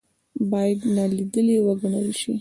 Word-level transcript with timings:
باید 0.51 0.79
نا 0.95 1.03
لیدلې 1.15 1.57
وګڼل 1.65 2.07
شي. 2.19 2.29